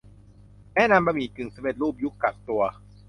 [0.75, 2.61] แนะนำบะหมี่กึ่งสำเร็จรูปยุคกักตัว